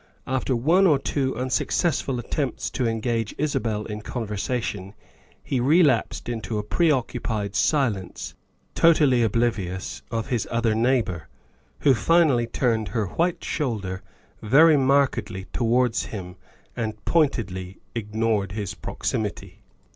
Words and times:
After 0.25 0.55
one 0.55 0.87
or 0.87 0.97
two 0.97 1.35
unsuccess 1.35 2.01
ful 2.01 2.17
attempts 2.17 2.71
to 2.71 2.87
engage 2.87 3.35
Isabel 3.37 3.85
in 3.85 4.01
conversation 4.01 4.95
he 5.43 5.59
relapsed 5.59 6.27
into 6.27 6.57
a 6.57 6.63
preoccupied 6.63 7.55
silence, 7.55 8.33
totally 8.73 9.21
oblivious 9.21 10.01
of 10.09 10.29
his 10.29 10.47
other 10.49 10.73
neighbor, 10.73 11.27
who 11.81 11.93
finally 11.93 12.47
turned 12.47 12.87
her 12.87 13.09
white 13.09 13.43
shoulder 13.43 14.01
very 14.41 14.75
markedly 14.75 15.45
towards 15.53 16.05
him 16.05 16.35
and 16.75 17.05
pointedly 17.05 17.77
ignored 17.93 18.53
his 18.53 18.73
prox 18.73 19.11
imity. 19.11 19.57